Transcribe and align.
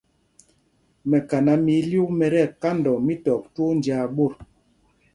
Mɛkaná 1.09 1.53
mɛ 1.65 1.71
ílyûk 1.79 2.09
mɛ 2.17 2.25
ti 2.33 2.39
ɛkandɔɔ 2.47 2.97
mítɔp 3.07 3.41
twóó 3.53 3.71
njāā 3.77 4.05
ɓot. 4.15 4.35